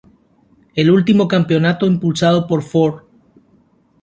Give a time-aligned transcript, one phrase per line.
[0.73, 3.03] El último campeonato impulsado por Ford.